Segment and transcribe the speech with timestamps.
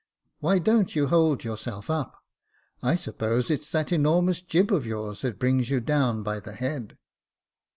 [0.39, 2.15] Why don't you hold yourself up.''
[2.81, 6.97] I suppose it's that enormous jib of yours that brings you down by the head."